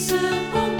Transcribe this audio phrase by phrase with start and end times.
[0.00, 0.79] 族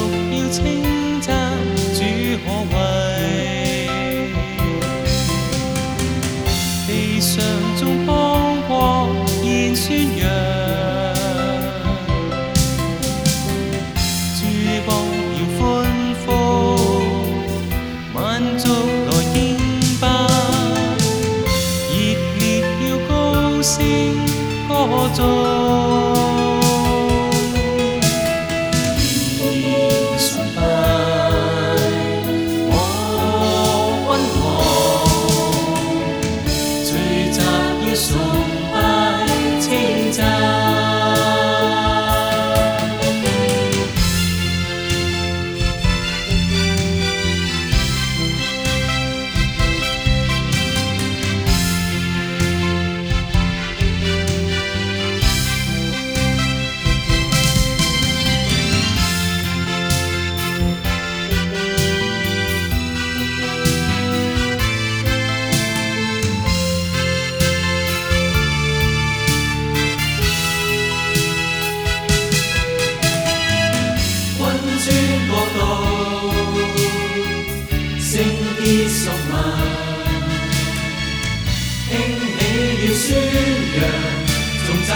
[0.00, 0.64] 要称
[1.20, 1.28] 赞
[1.92, 1.98] 主
[2.44, 2.76] 可畏，
[6.86, 7.34] 地上
[7.78, 8.14] 众邦
[8.68, 8.72] 国
[9.42, 9.44] 现
[9.76, 10.24] 宣扬，
[14.34, 14.40] 诸
[14.86, 14.88] 邦
[15.34, 15.60] 要欢
[16.24, 16.28] 呼，
[18.14, 18.16] 万
[18.58, 18.64] 族
[19.10, 19.36] 来敬
[20.00, 20.04] 拜，
[21.90, 21.94] 热
[22.38, 22.40] 烈
[22.82, 23.10] 要高
[23.62, 23.74] 声
[24.68, 24.70] 歌
[25.14, 25.59] 颂。
[78.87, 79.09] 属，
[81.89, 81.91] 兴
[82.37, 82.41] 起
[82.87, 83.05] 了宣
[83.75, 83.79] 扬，
[84.65, 84.89] 颂赞。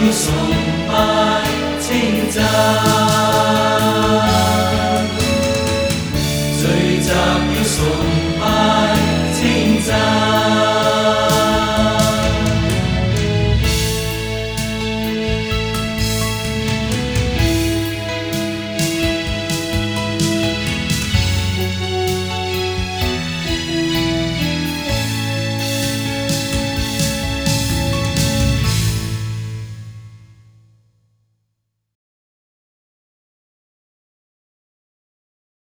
[0.00, 0.32] 要崇
[0.88, 1.42] 拜
[1.80, 2.97] 称赞。